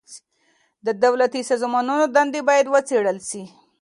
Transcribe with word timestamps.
د 0.85 0.87
دولتي 1.05 1.41
سازمانونو 1.49 2.05
دندي 2.15 2.41
بايد 2.47 2.67
وڅېړل 2.69 3.17
سي. 3.29 3.43